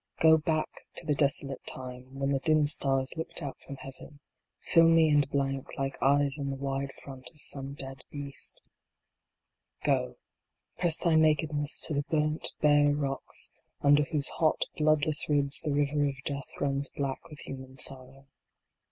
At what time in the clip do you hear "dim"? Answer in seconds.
2.39-2.65